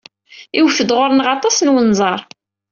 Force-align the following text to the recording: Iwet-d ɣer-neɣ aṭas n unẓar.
Iwet-d 0.59 0.89
ɣer-neɣ 0.97 1.27
aṭas 1.35 1.57
n 1.61 1.71
unẓar. 1.79 2.21